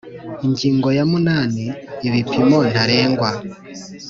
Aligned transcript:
Ingingo 0.45 0.87
ya 0.97 1.03
munani 1.11 1.63
Ibipimo 2.07 2.59
ntarengwa 2.71 3.29